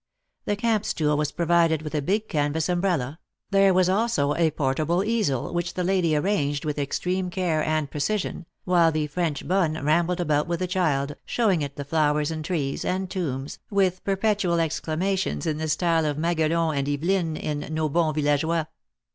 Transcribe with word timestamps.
The 0.45 0.55
camp 0.55 0.83
stool 0.83 1.15
was 1.15 1.31
provided 1.31 1.83
with 1.83 1.93
a 1.93 2.01
big 2.01 2.27
canvas 2.27 2.67
umbrella; 2.69 3.19
there 3.51 3.71
was 3.71 3.87
also 3.87 4.33
a 4.33 4.49
portable 4.49 5.03
easel, 5.03 5.53
which 5.53 5.75
the 5.75 5.83
lady 5.83 6.15
arranged 6.15 6.65
with 6.65 6.79
extreme 6.79 7.29
care 7.29 7.63
and 7.63 7.87
precision, 7.91 8.47
while 8.65 8.91
the 8.91 9.05
French 9.05 9.47
bonne 9.47 9.77
rambled 9.85 10.19
about 10.19 10.47
with 10.47 10.57
the 10.59 10.65
child, 10.65 11.15
showing 11.23 11.61
it 11.61 11.75
the 11.75 11.85
flowers 11.85 12.31
and 12.31 12.43
trees 12.43 12.83
and 12.83 13.11
tombs, 13.11 13.59
with 13.69 14.03
perpetual 14.03 14.59
exclamations 14.59 15.45
in 15.45 15.59
the 15.59 15.67
style 15.69 16.07
of 16.07 16.17
Maguelon 16.17 16.75
and 16.75 16.87
Tveline, 16.87 17.37
m 17.39 17.59
Nos 17.71 17.91
Bons 17.91 18.17
Villageois. 18.17 18.65